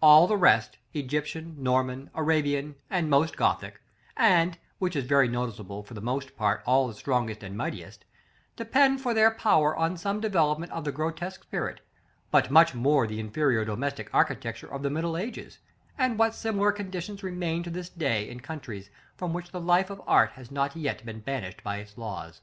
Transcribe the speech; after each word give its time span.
All 0.00 0.28
the 0.28 0.36
rest 0.36 0.78
Egyptian, 0.92 1.60
Norman, 1.60 2.08
Arabian, 2.14 2.76
and 2.88 3.10
most 3.10 3.36
Gothic, 3.36 3.80
and, 4.16 4.56
which 4.78 4.94
is 4.94 5.02
very 5.04 5.26
noticeable, 5.26 5.82
for 5.82 5.94
the 5.94 6.00
most 6.00 6.36
part 6.36 6.62
all 6.64 6.86
the 6.86 6.94
strongest 6.94 7.42
and 7.42 7.56
mightiest 7.56 8.04
depend 8.54 9.00
for 9.00 9.12
their 9.12 9.32
power 9.32 9.74
on 9.74 9.96
some 9.96 10.20
developement 10.20 10.70
of 10.70 10.84
the 10.84 10.92
grotesque 10.92 11.42
spirit; 11.42 11.80
but 12.30 12.52
much 12.52 12.72
more 12.72 13.08
the 13.08 13.18
inferior 13.18 13.64
domestic 13.64 14.08
architecture 14.14 14.72
of 14.72 14.84
the 14.84 14.90
middle 14.90 15.16
ages, 15.16 15.58
and 15.98 16.20
what 16.20 16.36
similar 16.36 16.70
conditions 16.70 17.24
remain 17.24 17.64
to 17.64 17.70
this 17.70 17.88
day 17.88 18.28
in 18.28 18.38
countries 18.38 18.90
from 19.16 19.32
which 19.32 19.50
the 19.50 19.60
life 19.60 19.90
of 19.90 20.00
art 20.06 20.30
has 20.34 20.52
not 20.52 20.76
yet 20.76 21.04
been 21.04 21.18
banished 21.18 21.64
by 21.64 21.78
its 21.78 21.98
laws. 21.98 22.42